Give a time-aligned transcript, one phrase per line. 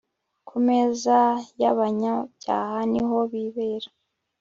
[0.47, 1.19] kumeza
[1.61, 3.89] yabanyabyaha ni ho bibera